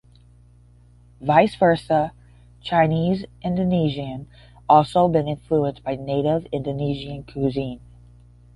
[1.21, 2.11] Vice versa,
[2.59, 4.27] Chinese Indonesian
[4.67, 7.79] also been influenced by native Indonesian cuisine.